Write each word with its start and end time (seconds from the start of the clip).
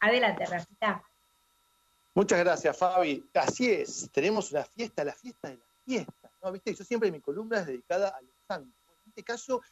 Adelante, 0.00 0.46
Rafita. 0.46 1.02
Muchas 2.14 2.38
gracias, 2.40 2.76
Fabi. 2.76 3.24
Así 3.34 3.70
es, 3.70 4.10
tenemos 4.12 4.50
una 4.50 4.64
fiesta, 4.64 5.04
la 5.04 5.14
fiesta 5.14 5.48
de 5.48 5.56
las 5.56 5.68
fiestas. 5.84 6.32
¿no? 6.42 6.52
¿Viste? 6.52 6.74
Yo 6.74 6.84
siempre 6.84 7.12
mi 7.12 7.20
columna 7.20 7.60
es 7.60 7.66
dedicada 7.66 8.08
a 8.08 8.20
los 8.20 8.34
santos. 8.46 8.74
En 9.04 9.10
este 9.10 9.22
caso, 9.22 9.62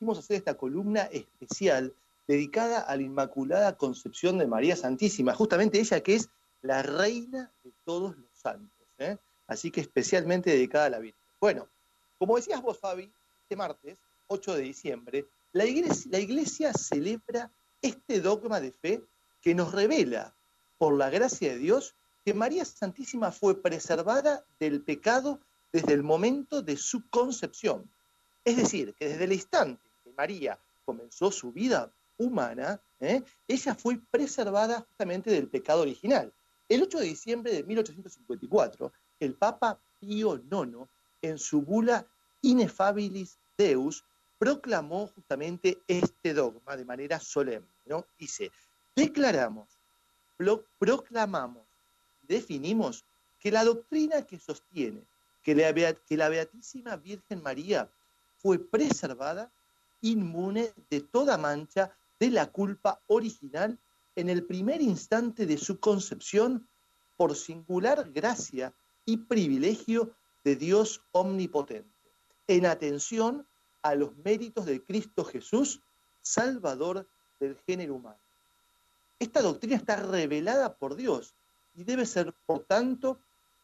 vamos 0.00 0.18
a 0.18 0.20
hacer 0.20 0.36
esta 0.36 0.54
columna 0.54 1.02
especial 1.04 1.94
dedicada 2.26 2.80
a 2.80 2.96
la 2.96 3.02
Inmaculada 3.02 3.76
Concepción 3.76 4.38
de 4.38 4.46
María 4.46 4.76
Santísima, 4.76 5.34
justamente 5.34 5.78
ella 5.78 6.02
que 6.02 6.14
es 6.16 6.28
la 6.62 6.82
reina 6.82 7.52
de 7.62 7.72
todos 7.84 8.16
los 8.16 8.30
santos. 8.32 8.86
¿eh? 8.98 9.16
Así 9.46 9.70
que 9.70 9.80
especialmente 9.80 10.50
dedicada 10.50 10.86
a 10.86 10.90
la 10.90 10.98
Virgen. 10.98 11.20
Bueno, 11.40 11.68
como 12.18 12.36
decías 12.36 12.62
vos, 12.62 12.78
Fabi, 12.78 13.12
este 13.42 13.56
martes, 13.56 13.98
8 14.28 14.54
de 14.56 14.62
diciembre, 14.62 15.26
la 15.52 15.66
iglesia, 15.66 16.10
la 16.10 16.18
iglesia 16.18 16.72
celebra 16.72 17.50
este 17.82 18.20
dogma 18.20 18.60
de 18.60 18.72
fe 18.72 19.02
que 19.44 19.54
nos 19.54 19.72
revela, 19.72 20.34
por 20.78 20.96
la 20.96 21.10
gracia 21.10 21.52
de 21.52 21.58
Dios, 21.58 21.94
que 22.24 22.32
María 22.32 22.64
Santísima 22.64 23.30
fue 23.30 23.60
preservada 23.60 24.46
del 24.58 24.82
pecado 24.82 25.38
desde 25.70 25.92
el 25.92 26.02
momento 26.02 26.62
de 26.62 26.78
su 26.78 27.08
concepción. 27.10 27.90
Es 28.42 28.56
decir, 28.56 28.94
que 28.94 29.08
desde 29.08 29.24
el 29.24 29.34
instante 29.34 29.82
que 30.02 30.12
María 30.12 30.58
comenzó 30.86 31.30
su 31.30 31.52
vida 31.52 31.92
humana, 32.16 32.80
¿eh? 33.00 33.22
ella 33.46 33.74
fue 33.74 34.00
preservada 34.10 34.80
justamente 34.80 35.30
del 35.30 35.48
pecado 35.48 35.82
original. 35.82 36.32
El 36.68 36.82
8 36.82 37.00
de 37.00 37.04
diciembre 37.04 37.52
de 37.52 37.64
1854, 37.64 38.92
el 39.20 39.34
Papa 39.34 39.78
Pío 40.00 40.36
IX, 40.36 40.88
en 41.20 41.38
su 41.38 41.60
bula 41.60 42.06
Inefabilis 42.40 43.38
Deus, 43.58 44.04
proclamó 44.38 45.06
justamente 45.08 45.82
este 45.86 46.32
dogma 46.32 46.76
de 46.76 46.84
manera 46.86 47.20
solemne. 47.20 47.68
Dice, 48.18 48.50
declaramos, 48.94 49.68
proclamamos, 50.78 51.66
definimos 52.22 53.04
que 53.38 53.50
la 53.50 53.64
doctrina 53.64 54.22
que 54.22 54.38
sostiene 54.38 55.04
que 55.44 55.54
la, 56.16 56.28
Beatísima 56.28 56.96
Virgen 56.96 57.42
María 57.42 57.90
fue 58.38 58.58
preservada 58.58 59.52
inmune 60.00 60.72
de 60.90 61.02
toda 61.02 61.36
mancha 61.36 61.94
de 62.18 62.30
la 62.30 62.50
culpa 62.50 63.02
original 63.06 63.78
en 64.16 64.30
el 64.30 64.44
primer 64.44 64.80
instante 64.80 65.44
de 65.44 65.58
su 65.58 65.78
concepción 65.78 66.66
por 67.16 67.36
singular 67.36 68.10
gracia 68.10 68.74
y 69.04 69.18
privilegio 69.18 70.16
de 70.44 70.56
Dios 70.56 71.02
omnipotente, 71.12 71.94
en 72.48 72.66
atención 72.66 73.46
a 73.82 73.94
los 73.94 74.16
méritos 74.16 74.64
de 74.64 74.82
Cristo 74.82 75.24
Jesús, 75.24 75.82
Salvador 76.22 77.06
del 77.38 77.56
género 77.66 77.96
humano. 77.96 78.23
Esta 79.18 79.42
doctrina 79.42 79.76
está 79.76 79.96
revelada 79.96 80.74
por 80.74 80.96
Dios 80.96 81.34
y 81.74 81.84
debe 81.84 82.06
ser, 82.06 82.32
por 82.46 82.60
tanto, 82.64 83.18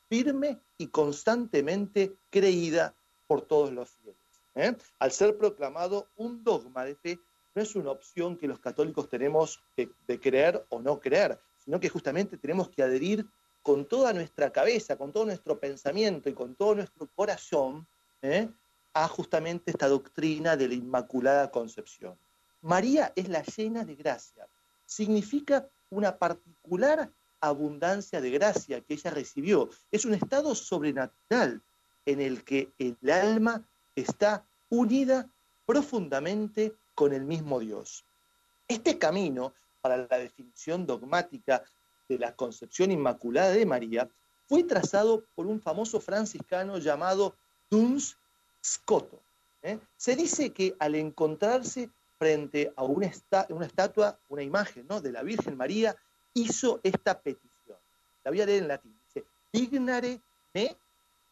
firme 0.08 0.58
y 0.78 0.88
constantemente 0.88 2.16
creída 2.30 2.94
por 3.26 3.42
todos 3.42 3.72
los 3.72 3.90
fieles. 3.90 4.20
¿eh? 4.54 4.76
Al 4.98 5.12
ser 5.12 5.36
proclamado 5.38 6.08
un 6.16 6.42
dogma 6.42 6.84
de 6.84 6.96
fe, 6.96 7.18
no 7.54 7.62
es 7.62 7.74
una 7.74 7.90
opción 7.90 8.36
que 8.36 8.48
los 8.48 8.60
católicos 8.60 9.08
tenemos 9.08 9.60
de 9.76 10.20
creer 10.20 10.64
o 10.68 10.80
no 10.80 11.00
creer, 11.00 11.38
sino 11.64 11.80
que 11.80 11.88
justamente 11.88 12.36
tenemos 12.36 12.68
que 12.68 12.82
adherir 12.82 13.26
con 13.62 13.84
toda 13.86 14.12
nuestra 14.12 14.50
cabeza, 14.50 14.96
con 14.96 15.12
todo 15.12 15.26
nuestro 15.26 15.58
pensamiento 15.58 16.28
y 16.28 16.34
con 16.34 16.54
todo 16.54 16.74
nuestro 16.76 17.08
corazón 17.14 17.86
¿eh? 18.22 18.48
a 18.94 19.08
justamente 19.08 19.70
esta 19.70 19.88
doctrina 19.88 20.56
de 20.56 20.68
la 20.68 20.74
Inmaculada 20.74 21.50
Concepción. 21.50 22.16
María 22.62 23.12
es 23.16 23.28
la 23.28 23.42
llena 23.42 23.84
de 23.84 23.94
gracia, 23.94 24.46
significa 24.90 25.68
una 25.90 26.18
particular 26.18 27.12
abundancia 27.40 28.20
de 28.20 28.30
gracia 28.30 28.80
que 28.80 28.94
ella 28.94 29.10
recibió. 29.10 29.70
Es 29.92 30.04
un 30.04 30.14
estado 30.14 30.54
sobrenatural 30.56 31.62
en 32.04 32.20
el 32.20 32.42
que 32.42 32.72
el 32.78 32.98
alma 33.08 33.64
está 33.94 34.44
unida 34.68 35.30
profundamente 35.64 36.74
con 36.94 37.12
el 37.12 37.24
mismo 37.24 37.60
Dios. 37.60 38.04
Este 38.66 38.98
camino 38.98 39.54
para 39.80 39.96
la 39.96 40.18
definición 40.18 40.86
dogmática 40.86 41.62
de 42.08 42.18
la 42.18 42.34
concepción 42.34 42.90
inmaculada 42.90 43.52
de 43.52 43.66
María 43.66 44.08
fue 44.48 44.64
trazado 44.64 45.24
por 45.36 45.46
un 45.46 45.60
famoso 45.60 46.00
franciscano 46.00 46.78
llamado 46.78 47.36
Duns 47.70 48.16
Scoto. 48.64 49.22
¿eh? 49.62 49.78
Se 49.96 50.16
dice 50.16 50.50
que 50.50 50.74
al 50.80 50.96
encontrarse 50.96 51.90
frente 52.20 52.70
a 52.76 52.84
una, 52.84 53.06
estatua, 53.06 54.20
una 54.28 54.42
imagen 54.42 54.86
¿no? 54.86 55.00
de 55.00 55.10
la 55.10 55.22
Virgen 55.22 55.56
María, 55.56 55.96
hizo 56.34 56.78
esta 56.82 57.18
petición. 57.18 57.78
La 58.22 58.30
voy 58.30 58.42
a 58.42 58.46
leer 58.46 58.60
en 58.62 58.68
latín. 58.68 59.00
Dice, 59.06 59.26
dignare 59.50 60.20
me 60.52 60.76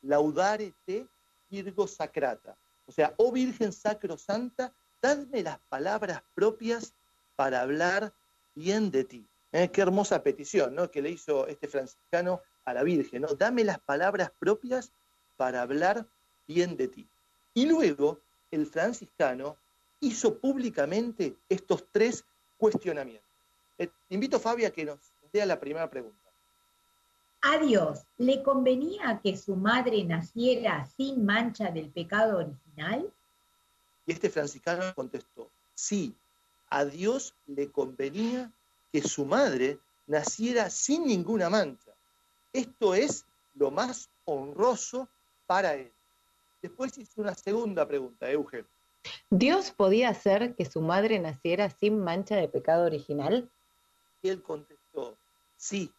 laudare 0.01 0.73
te 0.87 1.07
Virgo 1.51 1.87
Sacrata. 1.87 2.57
O 2.87 2.93
sea, 2.93 3.13
oh 3.19 3.31
Virgen 3.31 3.71
Sacrosanta, 3.71 4.73
dadme 5.03 5.43
las 5.43 5.59
palabras 5.69 6.23
propias 6.35 6.95
para 7.37 7.61
hablar 7.61 8.15
bien 8.55 8.91
de 8.91 9.05
ti. 9.05 9.29
¿Eh? 9.53 9.71
Qué 9.71 9.83
hermosa 9.83 10.23
petición 10.23 10.75
¿no? 10.75 10.91
que 10.91 11.03
le 11.03 11.11
hizo 11.11 11.47
este 11.49 11.69
franciscano 11.69 12.41
a 12.65 12.73
la 12.73 12.83
Virgen. 12.83 13.23
¿no? 13.23 13.29
Dame 13.35 13.63
las 13.63 13.79
palabras 13.81 14.33
propias 14.39 14.91
para 15.37 15.61
hablar 15.61 16.07
bien 16.47 16.79
de 16.79 16.89
ti. 16.89 17.07
Y 17.53 17.67
luego 17.67 18.23
el 18.51 18.67
franciscano 18.67 19.59
hizo 20.01 20.39
públicamente 20.39 21.37
estos 21.49 21.85
tres 21.91 22.25
cuestionamientos. 22.57 23.29
Eh, 23.79 23.89
invito 24.11 24.37
a 24.37 24.41
Fabia 24.41 24.69
a 24.69 24.71
que 24.71 24.85
nos 24.85 24.99
dé 25.33 25.45
la 25.47 25.59
primera 25.59 25.89
pregunta. 25.89 26.17
¿A 27.41 27.59
Dios 27.59 28.01
le 28.17 28.43
convenía 28.43 29.21
que 29.23 29.37
su 29.37 29.55
madre 29.55 30.03
naciera 30.05 30.87
sin 30.97 31.25
mancha 31.25 31.71
del 31.71 31.89
pecado 31.91 32.39
original? 32.39 33.13
Y 34.07 34.13
este 34.13 34.29
franciscano 34.29 34.83
contestó, 34.95 35.49
sí, 35.75 36.15
a 36.69 36.85
Dios 36.85 37.35
le 37.47 37.71
convenía 37.71 38.51
que 38.93 39.03
su 39.03 39.25
madre 39.25 39.79
naciera 40.07 40.71
sin 40.71 41.07
ninguna 41.07 41.49
mancha. 41.49 41.93
Esto 42.53 42.95
es 42.95 43.25
lo 43.55 43.71
más 43.71 44.09
honroso 44.25 45.09
para 45.47 45.75
él. 45.75 45.93
Después 46.61 46.97
hizo 46.99 47.21
una 47.21 47.35
segunda 47.35 47.87
pregunta, 47.87 48.31
Eugen. 48.31 48.67
¿Dios 49.31 49.71
podía 49.71 50.09
hacer 50.09 50.55
que 50.55 50.65
su 50.65 50.81
madre 50.81 51.19
naciera 51.19 51.71
sin 51.71 51.99
mancha 51.99 52.37
de 52.37 52.49
pecado 52.49 52.85
original? 52.85 53.51
Y 54.23 54.31
él 54.31 54.43
contestó, 54.43 55.17
sí, 55.57 55.93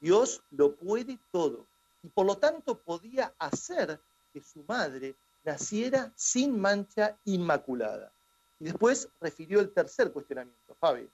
Dios 0.00 0.42
lo 0.50 0.74
puede 0.76 1.18
todo. 1.30 1.66
Y 2.02 2.08
por 2.08 2.26
lo 2.26 2.36
tanto 2.36 2.78
podía 2.78 3.34
hacer 3.38 4.00
que 4.32 4.42
su 4.42 4.64
madre 4.64 5.14
naciera 5.44 6.12
sin 6.16 6.60
mancha 6.60 7.18
inmaculada. 7.24 8.12
Y 8.60 8.64
después 8.64 9.08
refirió 9.20 9.60
el 9.60 9.72
tercer 9.72 10.12
cuestionamiento, 10.12 10.74
Fabi. 10.74 11.08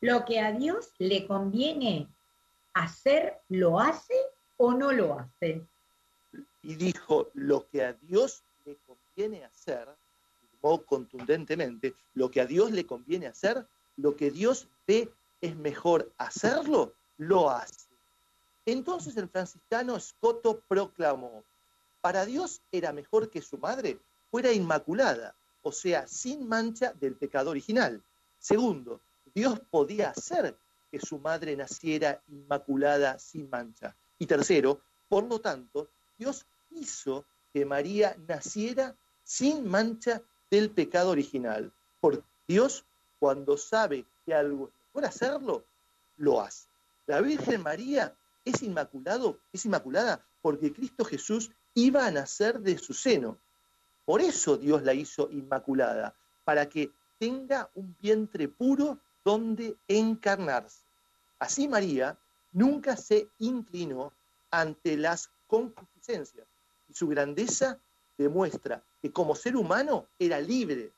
¿Lo 0.00 0.24
que 0.24 0.40
a 0.40 0.52
Dios 0.52 0.92
le 0.98 1.26
conviene 1.26 2.08
hacer, 2.72 3.40
lo 3.48 3.80
hace 3.80 4.14
o 4.56 4.72
no 4.72 4.92
lo 4.92 5.18
hace? 5.18 5.66
Y 6.62 6.74
dijo, 6.76 7.30
lo 7.34 7.68
que 7.68 7.84
a 7.84 7.92
Dios 7.94 8.44
le 8.64 8.76
conviene 8.86 9.44
hacer, 9.44 9.88
contundentemente, 10.60 11.94
lo 12.14 12.30
que 12.30 12.40
a 12.40 12.46
Dios 12.46 12.72
le 12.72 12.86
conviene 12.86 13.26
hacer, 13.26 13.66
lo 13.96 14.16
que 14.16 14.30
Dios 14.30 14.68
ve 14.86 15.10
es 15.40 15.56
mejor 15.56 16.12
hacerlo, 16.18 16.94
lo 17.16 17.50
hace. 17.50 17.88
Entonces 18.66 19.16
el 19.16 19.28
franciscano 19.28 19.96
Escoto 19.96 20.60
proclamó, 20.68 21.42
para 22.00 22.26
Dios 22.26 22.60
era 22.70 22.92
mejor 22.92 23.30
que 23.30 23.42
su 23.42 23.58
madre 23.58 23.98
fuera 24.30 24.52
inmaculada, 24.52 25.34
o 25.62 25.72
sea, 25.72 26.06
sin 26.06 26.48
mancha 26.48 26.92
del 26.92 27.14
pecado 27.14 27.50
original. 27.50 28.02
Segundo, 28.38 29.00
Dios 29.34 29.60
podía 29.70 30.10
hacer 30.10 30.56
que 30.90 31.00
su 31.00 31.18
madre 31.18 31.56
naciera 31.56 32.20
inmaculada 32.28 33.18
sin 33.18 33.50
mancha. 33.50 33.94
Y 34.18 34.26
tercero, 34.26 34.80
por 35.08 35.24
lo 35.24 35.40
tanto, 35.40 35.88
Dios 36.16 36.46
hizo 36.70 37.24
que 37.52 37.64
María 37.64 38.16
naciera 38.26 38.94
sin 39.24 39.68
mancha 39.68 40.22
del 40.50 40.70
pecado 40.70 41.10
original. 41.10 41.72
Porque 42.00 42.22
Dios, 42.46 42.84
cuando 43.18 43.56
sabe 43.56 44.04
que 44.24 44.34
algo 44.34 44.68
es 44.68 44.74
mejor 44.88 45.04
hacerlo, 45.04 45.64
lo 46.16 46.40
hace. 46.40 46.68
La 47.06 47.20
Virgen 47.20 47.62
María 47.62 48.14
es 48.44 48.62
inmaculado, 48.62 49.38
es 49.52 49.64
inmaculada 49.64 50.24
porque 50.42 50.72
Cristo 50.72 51.04
Jesús 51.04 51.50
iba 51.74 52.06
a 52.06 52.10
nacer 52.10 52.60
de 52.60 52.78
su 52.78 52.94
seno. 52.94 53.38
Por 54.04 54.20
eso 54.20 54.56
Dios 54.56 54.82
la 54.82 54.94
hizo 54.94 55.28
inmaculada, 55.30 56.14
para 56.44 56.68
que 56.68 56.90
tenga 57.18 57.68
un 57.74 57.94
vientre 58.00 58.48
puro 58.48 58.98
donde 59.24 59.76
encarnarse. 59.86 60.82
Así 61.38 61.68
María 61.68 62.16
nunca 62.52 62.96
se 62.96 63.28
inclinó 63.38 64.12
ante 64.50 64.96
las 64.96 65.30
concupiscencias 65.46 66.46
y 66.88 66.94
su 66.94 67.08
grandeza 67.08 67.78
demuestra 68.18 68.82
que 69.00 69.12
como 69.12 69.34
ser 69.34 69.56
humano 69.56 70.06
era 70.18 70.40
libre, 70.40 70.92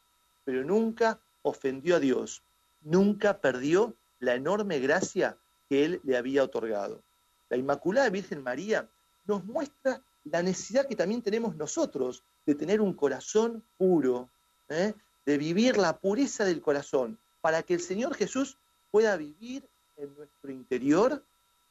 pero 0.45 0.65
nunca 0.65 1.21
ofendió 1.43 1.97
a 1.97 2.01
Dios, 2.01 2.43
nunca 2.83 3.39
perdió 3.39 3.95
la 4.19 4.35
enorme 4.35 4.81
gracia 4.81 5.37
que 5.69 5.85
Él 5.85 6.01
le 6.03 6.17
había 6.17 6.43
otorgado. 6.43 7.03
La 7.49 7.57
Inmaculada 7.57 8.09
Virgen 8.09 8.43
María 8.43 8.89
nos 9.27 9.45
muestra 9.45 10.03
la 10.25 10.43
necesidad 10.43 10.87
que 10.87 10.97
también 10.97 11.23
tenemos 11.23 11.57
nosotros 11.57 12.23
de 12.47 12.55
tener 12.55 12.81
un 12.81 12.95
corazón 12.95 13.63
puro, 13.77 14.29
¿eh? 14.69 14.95
de 15.27 15.39
vivir 15.39 15.77
la 15.77 15.99
pureza 15.99 16.45
del 16.45 16.61
corazón, 16.61 17.19
para 17.41 17.63
que 17.63 17.75
el 17.75 17.81
Señor 17.81 18.15
Jesús 18.15 18.59
pueda 18.91 19.17
vivir 19.17 19.69
en 19.97 20.15
nuestro 20.15 20.51
interior 20.51 21.23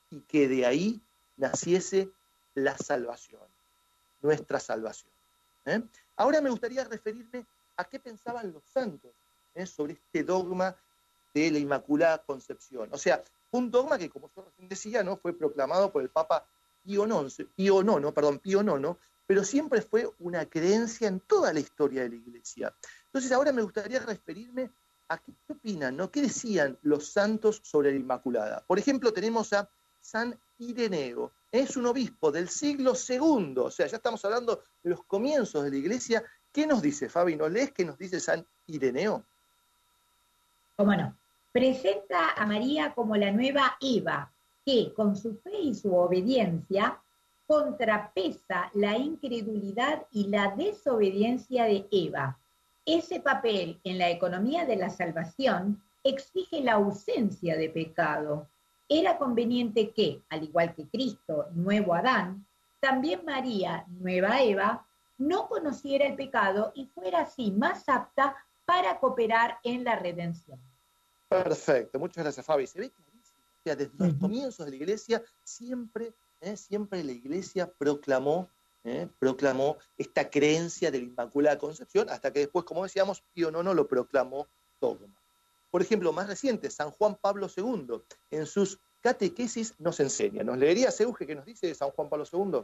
y 0.10 0.22
que 0.22 0.48
de 0.48 0.66
ahí 0.66 1.02
naciese 1.38 2.10
la 2.56 2.78
salvación, 2.78 3.42
nuestra 4.22 4.60
salvación. 4.60 5.12
¿Eh? 5.66 5.82
Ahora 6.16 6.42
me 6.42 6.50
gustaría 6.50 6.84
referirme 6.84 7.46
a 7.78 7.84
qué 7.86 8.00
pensaban 8.00 8.52
los 8.52 8.64
santos 8.66 9.12
¿eh? 9.56 9.66
sobre 9.66 9.94
este 9.94 10.24
dogma 10.24 10.76
de 11.34 11.52
la 11.52 11.60
Inmaculada 11.60 12.18
Concepción. 12.24 12.90
O 12.92 12.98
sea, 12.98 13.24
un 13.52 13.72
dogma 13.72 13.98
que, 13.98 14.10
como 14.10 14.30
yo 14.36 14.44
recién 14.44 14.70
decía, 14.70 15.04
¿no? 15.04 15.18
fue 15.18 15.34
proclamado 15.34 15.92
por 15.92 16.02
el 16.02 16.10
Papa 16.10 16.46
Pío 16.84 17.06
IX, 17.06 17.46
Pío 17.56 17.82
IX, 17.82 18.12
perdón, 18.14 18.40
Pío 18.40 18.62
IX, 18.62 18.98
pero 19.26 19.44
siempre 19.44 19.82
fue 19.82 20.10
una 20.20 20.46
creencia 20.46 21.08
en 21.08 21.20
toda 21.20 21.54
la 21.54 21.60
historia 21.60 22.04
de 22.04 22.10
la 22.10 22.16
Iglesia. 22.16 22.76
Entonces 23.06 23.32
ahora 23.32 23.52
me 23.52 23.62
gustaría 23.62 24.00
referirme 24.00 24.72
a 25.08 25.18
qué 25.18 25.32
opinan, 25.48 25.98
¿no? 25.98 26.12
¿Qué 26.12 26.22
decían 26.22 26.78
los 26.82 27.10
santos 27.12 27.62
sobre 27.64 27.92
la 27.92 27.98
Inmaculada? 27.98 28.64
Por 28.66 28.80
ejemplo, 28.80 29.14
tenemos 29.14 29.54
a 29.54 29.70
San 30.02 30.40
Ireneo, 30.58 31.32
es 31.52 31.76
un 31.78 31.86
obispo 31.88 32.32
del 32.32 32.50
siglo 32.50 32.94
II, 32.94 33.56
o 33.58 33.72
sea, 33.72 33.88
ya 33.88 33.98
estamos 33.98 34.24
hablando 34.26 34.64
de 34.84 34.92
los 34.92 35.04
comienzos 35.06 35.64
de 35.64 35.72
la 35.72 35.78
Iglesia. 35.78 36.24
¿Qué 36.52 36.68
nos 36.68 36.82
dice, 36.82 37.10
Fabi? 37.10 37.36
¿No 37.36 37.50
lees 37.50 37.72
qué 37.72 37.86
nos 37.86 37.98
dice 37.98 38.20
San 38.20 38.46
Ireneo? 38.68 39.26
¿Cómo 40.76 40.96
no? 40.96 41.18
Presenta 41.52 42.32
a 42.34 42.46
María 42.46 42.94
como 42.94 43.16
la 43.16 43.32
nueva 43.32 43.78
Eva, 43.82 44.32
que 44.66 44.94
con 44.94 45.16
su 45.16 45.36
fe 45.38 45.60
y 45.60 45.76
su 45.76 45.96
obediencia 45.96 47.02
contrapesa 47.48 48.70
la 48.76 48.96
incredulidad 48.96 50.06
y 50.12 50.28
la 50.28 50.56
desobediencia 50.56 51.66
de 51.66 51.88
Eva. 51.92 52.38
Ese 52.86 53.20
papel 53.20 53.80
en 53.84 53.98
la 53.98 54.10
economía 54.10 54.66
de 54.66 54.76
la 54.76 54.90
salvación 54.90 55.82
exige 56.04 56.62
la 56.62 56.74
ausencia 56.74 57.58
de 57.58 57.70
pecado. 57.70 58.48
Era 58.90 59.18
conveniente 59.18 59.92
que, 59.92 60.24
al 60.30 60.44
igual 60.44 60.76
que 60.76 60.88
Cristo, 60.88 61.48
nuevo 61.54 61.94
Adán, 61.94 62.46
también 62.80 63.24
María, 63.24 63.86
nueva 63.88 64.42
Eva, 64.42 64.86
no 65.18 65.48
conociera 65.48 66.06
el 66.08 66.16
pecado 66.16 66.72
y 66.76 66.88
fuera 66.88 67.22
así 67.22 67.52
más 67.52 67.88
apta 67.88 68.36
para 68.66 69.00
cooperar 69.00 69.60
en 69.64 69.84
la 69.84 69.96
redención. 69.96 70.60
Perfecto, 71.28 72.00
muchas 72.00 72.24
gracias 72.24 72.46
Fabi. 72.46 72.66
Se 72.66 72.80
ve 72.80 72.92
desde 73.64 73.92
los 73.98 74.14
comienzos 74.16 74.66
de 74.66 74.72
la 74.72 74.78
iglesia, 74.78 75.24
siempre, 75.44 76.14
¿eh? 76.42 76.58
siempre 76.58 77.04
la 77.04 77.12
iglesia 77.12 77.72
proclamó, 77.72 78.50
¿eh? 78.84 79.08
proclamó 79.20 79.78
esta 79.98 80.30
creencia 80.30 80.92
de 80.92 81.00
la 81.00 81.06
Inmaculada 81.06 81.58
Concepción, 81.58 82.10
hasta 82.10 82.32
que 82.32 82.40
después, 82.40 82.66
como 82.66 82.84
decíamos, 82.84 83.22
Pío 83.34 83.50
IX 83.50 83.76
lo 83.76 83.88
proclamó 83.88 84.48
dogma. 84.80 85.19
Por 85.70 85.82
ejemplo, 85.82 86.12
más 86.14 86.28
reciente, 86.28 86.70
San 86.70 86.92
Juan 86.92 87.18
Pablo 87.22 87.48
II, 87.56 88.02
en 88.32 88.46
sus 88.46 88.80
catequesis 89.02 89.76
nos 89.80 90.00
enseña. 90.00 90.44
¿Nos 90.44 90.58
leería 90.58 90.90
Euge 91.00 91.26
que 91.26 91.36
nos 91.36 91.46
dice 91.46 91.74
San 91.76 91.92
Juan 91.92 92.10
Pablo 92.10 92.26
II? 92.32 92.62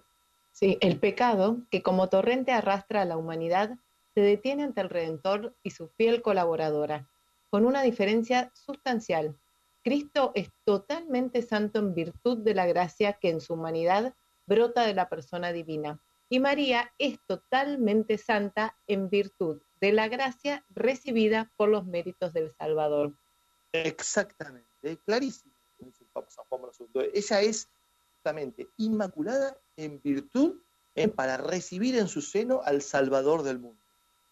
Sí, 0.51 0.77
el 0.81 0.99
pecado, 0.99 1.61
que 1.69 1.81
como 1.81 2.09
torrente 2.09 2.51
arrastra 2.51 3.01
a 3.01 3.05
la 3.05 3.17
humanidad, 3.17 3.77
se 4.13 4.21
detiene 4.21 4.63
ante 4.63 4.81
el 4.81 4.89
Redentor 4.89 5.55
y 5.63 5.71
su 5.71 5.89
fiel 5.89 6.21
colaboradora, 6.21 7.09
con 7.49 7.65
una 7.65 7.81
diferencia 7.81 8.51
sustancial 8.53 9.37
Cristo 9.85 10.31
es 10.33 10.49
totalmente 10.63 11.43
santo 11.43 11.77
en 11.77 11.93
virtud 11.93 12.39
de 12.39 12.55
la 12.55 12.65
gracia 12.65 13.13
que 13.21 13.29
en 13.29 13.39
su 13.39 13.53
humanidad 13.53 14.15
brota 14.47 14.81
de 14.81 14.95
la 14.95 15.09
persona 15.09 15.51
divina. 15.51 16.01
Y 16.27 16.39
María 16.39 16.91
es 16.97 17.19
totalmente 17.27 18.17
santa 18.17 18.75
en 18.87 19.11
virtud 19.11 19.61
de 19.85 19.91
la 19.91 20.07
gracia 20.07 20.65
recibida 20.69 21.51
por 21.57 21.69
los 21.69 21.85
méritos 21.85 22.33
del 22.33 22.51
Salvador. 22.55 23.13
Exactamente, 23.71 24.97
clarísimo, 25.05 25.53
dice 25.77 26.03
el 26.03 26.09
Papa 26.09 26.27
San 26.31 26.45
Juan. 26.49 26.63
Ella 27.13 27.41
es 27.41 27.69
justamente 28.15 28.67
inmaculada 28.77 29.55
en 29.77 30.01
virtud 30.01 30.59
para 31.15 31.37
recibir 31.37 31.97
en 31.97 32.07
su 32.07 32.21
seno 32.23 32.61
al 32.63 32.81
Salvador 32.81 33.43
del 33.43 33.59
mundo. 33.59 33.83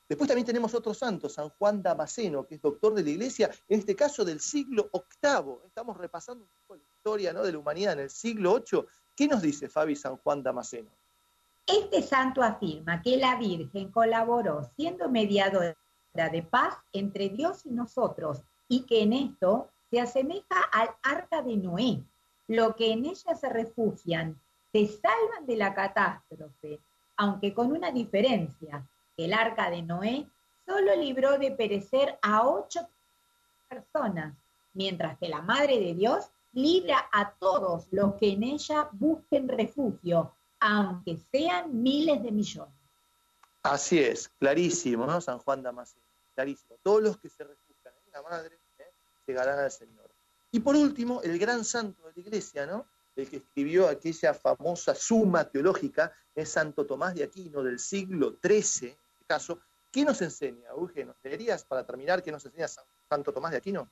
Después 0.09 0.27
también 0.27 0.45
tenemos 0.47 0.73
otro 0.73 0.95
santo, 0.95 1.29
San 1.29 1.49
Juan 1.49 1.83
Damasceno, 1.83 2.47
que 2.47 2.55
es 2.55 2.61
doctor 2.61 2.95
de 2.95 3.03
la 3.03 3.11
Iglesia, 3.11 3.51
en 3.67 3.79
este 3.79 3.95
caso 3.95 4.25
del 4.25 4.39
siglo 4.39 4.89
VIII. 4.91 5.67
Estamos 5.67 5.97
repasando 5.97 6.45
un 6.45 6.49
poco 6.49 6.77
la 6.77 6.83
historia 6.83 7.31
de 7.31 7.51
la 7.51 7.57
humanidad 7.59 7.93
en 7.93 7.99
el 7.99 8.09
siglo 8.09 8.55
VIII. 8.55 8.85
¿Qué 9.15 9.27
nos 9.27 9.43
dice 9.43 9.69
Fabi 9.69 9.95
San 9.95 10.17
Juan 10.17 10.41
Damasceno? 10.41 10.89
Este 11.65 12.01
santo 12.01 12.43
afirma 12.43 13.01
que 13.01 13.17
la 13.17 13.37
Virgen 13.37 13.89
colaboró 13.91 14.69
siendo 14.75 15.09
mediadora 15.09 15.75
de 16.13 16.43
paz 16.43 16.75
entre 16.91 17.29
Dios 17.29 17.65
y 17.65 17.71
nosotros 17.71 18.43
y 18.67 18.81
que 18.81 19.03
en 19.03 19.13
esto 19.13 19.69
se 19.89 20.01
asemeja 20.01 20.61
al 20.71 20.89
arca 21.03 21.41
de 21.41 21.55
Noé. 21.55 22.03
Lo 22.47 22.75
que 22.75 22.91
en 22.91 23.05
ella 23.05 23.35
se 23.35 23.49
refugian 23.49 24.39
se 24.73 24.87
salvan 24.87 25.45
de 25.45 25.55
la 25.55 25.73
catástrofe, 25.73 26.79
aunque 27.15 27.53
con 27.53 27.71
una 27.71 27.91
diferencia 27.91 28.85
el 29.15 29.33
arca 29.33 29.69
de 29.69 29.83
Noé 29.83 30.27
solo 30.65 30.95
libró 30.95 31.37
de 31.37 31.51
perecer 31.51 32.17
a 32.21 32.47
ocho 32.47 32.81
personas, 33.69 34.35
mientras 34.73 35.17
que 35.17 35.29
la 35.29 35.41
Madre 35.41 35.79
de 35.79 35.93
Dios 35.93 36.29
libra 36.53 37.07
a 37.11 37.31
todos 37.31 37.87
los 37.91 38.15
que 38.15 38.33
en 38.33 38.43
ella 38.43 38.89
busquen 38.91 39.47
refugio, 39.47 40.33
aunque 40.63 41.17
sean 41.29 41.83
miles 41.83 42.23
de 42.23 42.31
millones. 42.31 42.73
Así 43.63 43.99
es, 43.99 44.29
clarísimo, 44.39 45.05
¿no? 45.05 45.19
San 45.19 45.39
Juan 45.39 45.61
Damasceno, 45.61 46.05
clarísimo. 46.33 46.77
Todos 46.81 47.03
los 47.03 47.17
que 47.17 47.27
se 47.29 47.43
refugian 47.43 47.93
en 48.05 48.11
la 48.13 48.21
Madre 48.21 48.57
¿eh? 48.79 48.91
llegarán 49.27 49.59
al 49.59 49.71
Señor. 49.71 50.09
Y 50.51 50.61
por 50.61 50.77
último, 50.77 51.21
el 51.21 51.37
gran 51.37 51.65
santo 51.65 52.07
de 52.07 52.13
la 52.15 52.21
Iglesia, 52.21 52.65
¿no? 52.65 52.85
El 53.13 53.29
que 53.29 53.37
escribió 53.37 53.89
aquella 53.89 54.33
famosa 54.33 54.95
suma 54.95 55.43
teológica 55.43 56.13
es 56.33 56.49
Santo 56.49 56.85
Tomás 56.85 57.13
de 57.13 57.25
Aquino 57.25 57.61
del 57.61 57.77
siglo 57.77 58.37
XIII, 58.41 58.95
caso, 59.27 59.59
¿qué 59.91 60.05
nos 60.05 60.21
enseña, 60.21 60.73
Uge? 60.75 61.03
¿Nos 61.03 61.17
leerías 61.23 61.65
para 61.65 61.85
terminar 61.85 62.23
qué 62.23 62.31
nos 62.31 62.45
enseña 62.45 62.69
Santo 63.09 63.33
Tomás 63.33 63.51
de 63.51 63.57
Aquino? 63.57 63.89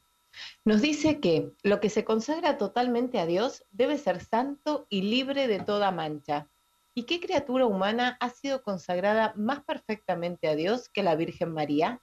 Nos 0.63 0.81
dice 0.81 1.19
que 1.19 1.51
lo 1.63 1.81
que 1.81 1.89
se 1.89 2.06
consagra 2.06 2.57
totalmente 2.57 3.19
a 3.19 3.25
Dios 3.25 3.65
debe 3.71 3.97
ser 3.97 4.24
santo 4.24 4.86
y 4.89 5.01
libre 5.01 5.48
de 5.48 5.60
toda 5.60 5.91
mancha. 5.91 6.48
¿Y 6.93 7.03
qué 7.03 7.21
criatura 7.21 7.65
humana 7.65 8.17
ha 8.19 8.29
sido 8.29 8.63
consagrada 8.63 9.33
más 9.38 9.63
perfectamente 9.63 10.50
a 10.50 10.55
Dios 10.55 10.89
que 10.89 11.03
la 11.03 11.15
Virgen 11.15 11.53
María? 11.53 12.01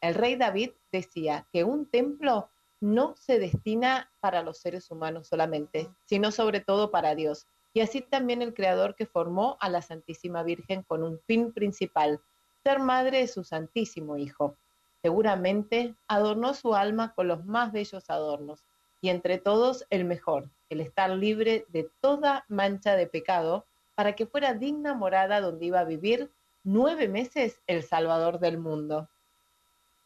El 0.00 0.14
rey 0.14 0.36
David 0.36 0.70
decía 0.92 1.48
que 1.52 1.64
un 1.64 1.90
templo 1.90 2.48
no 2.80 3.16
se 3.16 3.40
destina 3.40 4.12
para 4.20 4.42
los 4.42 4.58
seres 4.58 4.88
humanos 4.90 5.26
solamente, 5.26 5.90
sino 6.06 6.30
sobre 6.30 6.60
todo 6.60 6.92
para 6.92 7.16
Dios. 7.16 7.48
Y 7.74 7.80
así 7.80 8.02
también 8.02 8.40
el 8.40 8.54
Creador 8.54 8.94
que 8.94 9.04
formó 9.04 9.56
a 9.60 9.68
la 9.68 9.82
Santísima 9.82 10.44
Virgen 10.44 10.84
con 10.84 11.02
un 11.02 11.18
fin 11.26 11.52
principal, 11.52 12.20
ser 12.62 12.78
madre 12.78 13.18
de 13.18 13.26
su 13.26 13.42
Santísimo 13.42 14.16
Hijo. 14.16 14.56
Seguramente 15.02 15.96
adornó 16.06 16.54
su 16.54 16.76
alma 16.76 17.14
con 17.14 17.26
los 17.26 17.44
más 17.44 17.72
bellos 17.72 18.08
adornos, 18.08 18.64
y 19.00 19.08
entre 19.08 19.38
todos 19.38 19.86
el 19.90 20.04
mejor, 20.04 20.50
el 20.68 20.80
estar 20.80 21.10
libre 21.10 21.66
de 21.68 21.90
toda 22.00 22.44
mancha 22.48 22.94
de 22.94 23.08
pecado, 23.08 23.66
para 24.00 24.14
que 24.14 24.24
fuera 24.24 24.54
digna 24.54 24.94
morada 24.94 25.42
donde 25.42 25.66
iba 25.66 25.80
a 25.80 25.84
vivir 25.84 26.32
nueve 26.64 27.06
meses 27.06 27.60
el 27.66 27.82
Salvador 27.82 28.40
del 28.40 28.56
mundo. 28.56 29.10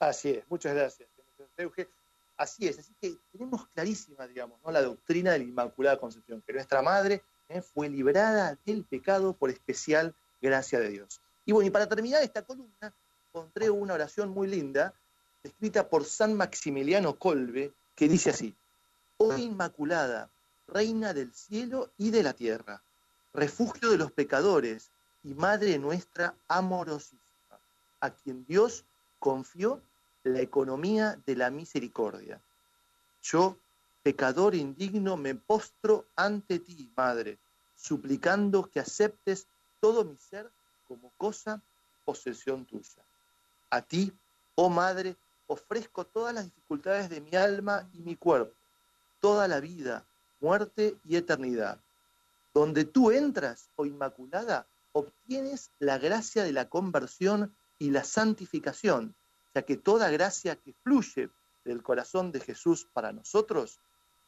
Así 0.01 0.31
es, 0.31 0.45
muchas 0.51 0.75
gracias. 0.75 1.09
Así 2.37 2.67
es, 2.67 2.81
así 2.81 2.93
que 3.01 3.15
tenemos 3.31 3.69
clarísima, 3.69 4.27
digamos, 4.27 4.61
¿no? 4.65 4.73
la 4.73 4.83
doctrina 4.83 5.31
de 5.31 5.39
la 5.39 5.45
Inmaculada 5.45 5.97
Concepción, 6.01 6.43
que 6.45 6.55
nuestra 6.55 6.83
madre 6.83 7.23
¿eh? 7.49 7.63
fue 7.63 7.89
librada 7.89 8.59
del 8.67 8.85
pecado 8.85 9.37
por 9.37 9.51
especial 9.51 10.13
gracia 10.43 10.81
de 10.81 10.89
Dios. 10.89 11.21
Y 11.45 11.53
bueno, 11.53 11.69
y 11.69 11.71
para 11.71 11.89
terminar 11.89 12.21
esta 12.21 12.43
columna, 12.43 12.93
encontré 13.29 13.71
una 13.71 13.95
oración 13.95 14.31
muy 14.31 14.49
linda, 14.49 14.93
escrita 15.45 15.89
por 15.89 16.05
San 16.05 16.35
Maximiliano 16.35 17.17
Colbe, 17.17 17.73
que 17.95 18.09
dice 18.09 18.31
así, 18.31 18.57
Oh 19.19 19.37
Inmaculada, 19.37 20.33
Reina 20.67 21.15
del 21.15 21.33
cielo 21.33 21.93
y 21.97 22.11
de 22.11 22.25
la 22.25 22.33
tierra, 22.33 22.83
refugio 23.35 23.91
de 23.91 23.99
los 23.99 24.12
pecadores 24.12 24.91
y 25.25 25.35
Madre 25.35 25.79
nuestra 25.79 26.35
amorosísima, 26.49 27.59
a 28.00 28.11
quien 28.11 28.47
Dios 28.47 28.85
confió 29.19 29.83
la 30.23 30.41
economía 30.41 31.19
de 31.26 31.37
la 31.37 31.50
misericordia. 31.50 32.41
Yo, 33.23 33.57
pecador 34.03 34.55
indigno, 34.55 35.17
me 35.17 35.35
postro 35.35 36.07
ante 36.14 36.61
ti, 36.61 36.91
Madre, 36.97 37.38
suplicando 37.75 38.71
que 38.71 38.81
aceptes 38.81 39.47
todo 39.81 40.05
mi 40.05 40.17
ser 40.17 40.50
como 40.87 41.11
cosa 41.17 41.61
posesión 42.05 42.64
tuya. 42.64 43.03
A 43.71 43.83
ti, 43.83 44.12
oh 44.55 44.71
Madre, 44.71 45.17
ofrezco 45.49 46.07
todas 46.07 46.33
las 46.33 46.45
dificultades 46.45 47.11
de 47.11 47.21
mi 47.21 47.35
alma 47.35 47.88
y 47.93 48.00
mi 48.00 48.14
cuerpo, 48.14 48.55
toda 49.21 49.49
la 49.49 49.59
vida, 49.61 50.05
muerte 50.41 50.97
y 51.05 51.17
eternidad. 51.17 51.84
Donde 52.55 52.85
tú 52.85 53.11
entras, 53.11 53.69
oh 53.75 53.85
Inmaculada, 53.85 54.67
obtienes 54.93 55.73
la 55.81 55.99
gracia 55.99 56.45
de 56.45 56.53
la 56.53 56.69
conversión 56.69 57.55
y 57.79 57.91
la 57.91 58.05
santificación, 58.05 59.17
ya 59.55 59.63
que 59.63 59.77
toda 59.77 60.11
gracia 60.11 60.57
que 60.57 60.73
fluye 60.85 61.31
del 61.65 61.83
corazón 61.83 62.31
de 62.31 62.41
Jesús 62.41 62.89
para 62.93 63.13
nosotros 63.13 63.81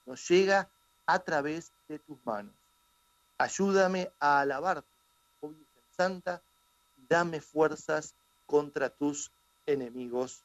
nos 0.06 0.28
llega 0.28 0.68
a 1.06 1.20
través 1.20 1.72
de 1.88 1.98
tus 2.00 2.18
manos. 2.26 2.54
Ayúdame 3.38 4.10
a 4.18 4.40
alabarte, 4.40 4.88
oh 5.40 5.50
Virgen 5.50 5.84
Santa, 5.96 6.42
y 6.96 7.06
dame 7.08 7.40
fuerzas 7.40 8.14
contra 8.46 8.90
tus 8.90 9.30
enemigos. 9.66 10.42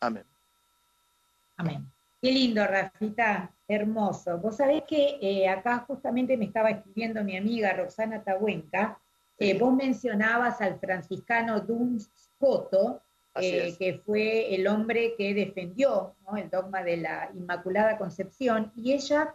Amén. 0.00 0.26
Amén. 1.56 1.92
Qué 2.22 2.32
lindo, 2.32 2.66
Rafita, 2.66 3.50
hermoso. 3.66 4.36
Vos 4.36 4.58
sabés 4.58 4.82
que 4.86 5.18
eh, 5.22 5.48
acá 5.48 5.78
justamente 5.86 6.36
me 6.36 6.44
estaba 6.44 6.68
escribiendo 6.68 7.24
mi 7.24 7.34
amiga 7.34 7.72
Roxana 7.72 8.22
Tahuenca, 8.22 9.00
eh, 9.38 9.58
vos 9.58 9.72
mencionabas 9.72 10.60
al 10.60 10.78
franciscano 10.78 11.60
Duns 11.60 12.10
Scoto, 12.14 13.00
eh, 13.36 13.74
que 13.78 14.02
fue 14.04 14.54
el 14.54 14.66
hombre 14.66 15.14
que 15.16 15.32
defendió 15.32 16.14
el 16.36 16.50
dogma 16.50 16.82
de 16.82 16.98
la 16.98 17.30
Inmaculada 17.34 17.96
Concepción, 17.96 18.70
y 18.76 18.92
ella 18.92 19.34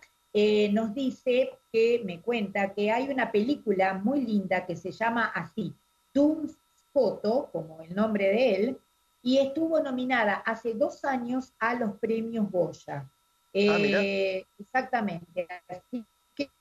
nos 0.71 0.93
dice 0.93 1.57
que 1.71 2.03
me 2.05 2.21
cuenta 2.21 2.73
que 2.73 2.91
hay 2.91 3.09
una 3.09 3.31
película 3.31 3.95
muy 3.95 4.21
linda 4.21 4.67
que 4.67 4.75
se 4.75 4.91
llama 4.91 5.31
así, 5.33 5.73
Duns 6.13 6.55
Scoto, 6.77 7.49
como 7.51 7.81
el 7.81 7.95
nombre 7.95 8.29
de 8.29 8.55
él, 8.55 8.77
y 9.25 9.39
estuvo 9.39 9.79
nominada 9.79 10.35
hace 10.45 10.75
dos 10.75 11.03
años 11.03 11.51
a 11.57 11.73
los 11.73 11.97
premios 11.97 12.45
Goya. 12.51 13.09
Ah, 13.55 13.77
eh, 13.79 14.45
exactamente. 14.59 15.47
Así 15.67 16.05
que 16.35 16.51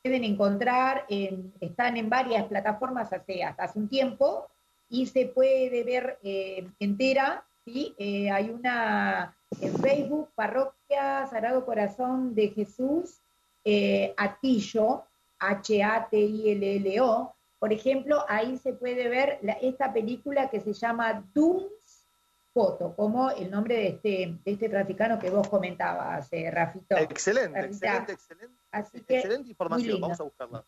pueden 0.00 0.22
encontrar, 0.22 1.06
están 1.60 1.96
en 1.96 2.08
varias 2.08 2.44
plataformas 2.44 3.12
hace, 3.12 3.42
hasta 3.42 3.64
hace 3.64 3.80
un 3.80 3.88
tiempo 3.88 4.46
y 4.88 5.06
se 5.06 5.26
puede 5.26 5.82
ver 5.82 6.20
eh, 6.22 6.68
entera. 6.78 7.44
¿sí? 7.64 7.96
Eh, 7.98 8.30
hay 8.30 8.48
una 8.48 9.36
en 9.60 9.76
Facebook, 9.78 10.30
Parroquia 10.36 11.26
Sagrado 11.26 11.66
Corazón 11.66 12.32
de 12.36 12.50
Jesús, 12.50 13.22
Atillo, 14.16 15.02
H-A-T-I-L-L-O. 15.40 17.34
Por 17.58 17.72
ejemplo, 17.72 18.24
ahí 18.28 18.56
se 18.58 18.72
puede 18.72 19.08
ver 19.08 19.40
esta 19.62 19.92
película 19.92 20.48
que 20.48 20.60
se 20.60 20.74
llama 20.74 21.24
Doom 21.34 21.64
foto, 22.54 22.94
como 22.94 23.30
el 23.32 23.50
nombre 23.50 23.74
de 23.74 23.88
este, 23.88 24.38
de 24.44 24.52
este 24.52 24.68
traficano 24.68 25.18
que 25.18 25.28
vos 25.28 25.48
comentabas, 25.48 26.28
eh, 26.30 26.50
Rafito. 26.50 26.96
Excelente, 26.96 27.58
excelente, 27.58 28.12
excelente. 28.12 28.56
Así 28.70 29.00
que, 29.02 29.16
excelente 29.16 29.50
información, 29.50 30.00
vamos 30.00 30.20
a 30.20 30.22
buscarla. 30.22 30.64